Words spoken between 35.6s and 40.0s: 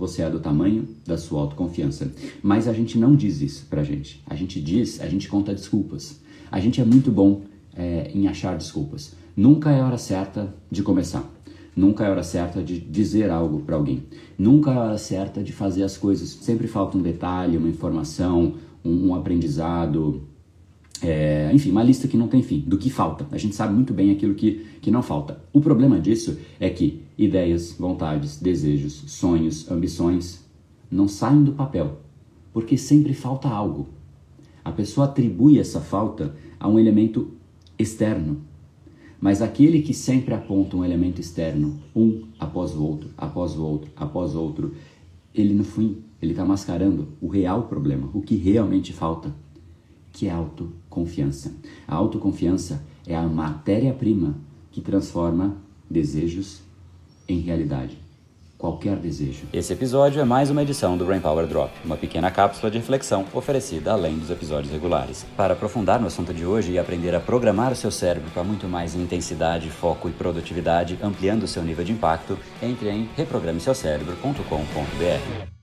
falta a um elemento externo. Mas aquele que